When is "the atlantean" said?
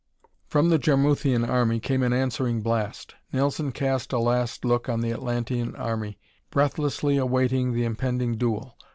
5.01-5.75